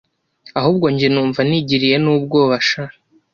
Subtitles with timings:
[0.59, 2.83] ahubwo njye numva nigiriye nubwoba sha